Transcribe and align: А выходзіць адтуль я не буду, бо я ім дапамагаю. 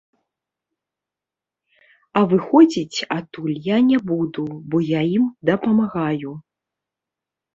А 2.21 2.23
выходзіць 2.31 2.97
адтуль 3.17 3.53
я 3.67 3.77
не 3.89 3.99
буду, 4.11 4.45
бо 4.71 4.77
я 4.85 5.01
ім 5.17 5.25
дапамагаю. 5.51 6.31